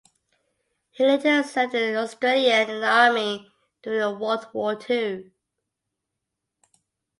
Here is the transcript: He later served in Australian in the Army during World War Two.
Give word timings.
He 0.89 1.05
later 1.05 1.43
served 1.43 1.75
in 1.75 1.95
Australian 1.95 2.71
in 2.71 2.81
the 2.81 2.87
Army 2.89 3.53
during 3.83 4.17
World 4.17 4.47
War 4.51 4.75
Two. 4.75 5.29